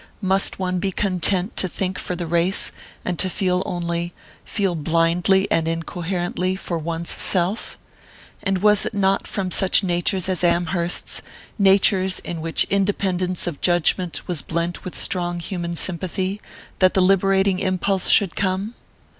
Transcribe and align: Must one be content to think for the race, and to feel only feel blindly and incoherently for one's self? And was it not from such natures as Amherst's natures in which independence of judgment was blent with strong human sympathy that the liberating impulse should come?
Must 0.23 0.57
one 0.57 0.79
be 0.79 0.91
content 0.91 1.55
to 1.57 1.67
think 1.67 1.99
for 1.99 2.15
the 2.15 2.25
race, 2.25 2.71
and 3.05 3.19
to 3.19 3.29
feel 3.29 3.61
only 3.67 4.13
feel 4.43 4.73
blindly 4.73 5.45
and 5.51 5.67
incoherently 5.67 6.55
for 6.55 6.75
one's 6.79 7.11
self? 7.11 7.77
And 8.41 8.63
was 8.63 8.83
it 8.83 8.95
not 8.95 9.27
from 9.27 9.51
such 9.51 9.83
natures 9.83 10.27
as 10.27 10.43
Amherst's 10.43 11.21
natures 11.59 12.17
in 12.17 12.41
which 12.41 12.63
independence 12.71 13.45
of 13.45 13.61
judgment 13.61 14.27
was 14.27 14.41
blent 14.41 14.83
with 14.83 14.97
strong 14.97 15.39
human 15.39 15.75
sympathy 15.75 16.41
that 16.79 16.95
the 16.95 17.01
liberating 17.03 17.59
impulse 17.59 18.07
should 18.09 18.35
come? 18.35 18.73